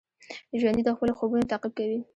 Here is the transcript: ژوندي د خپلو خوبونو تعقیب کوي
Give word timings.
ژوندي 0.59 0.81
د 0.85 0.89
خپلو 0.97 1.17
خوبونو 1.17 1.49
تعقیب 1.51 1.73
کوي 1.77 1.99